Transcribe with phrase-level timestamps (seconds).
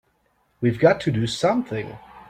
[0.61, 1.95] We've got to do something!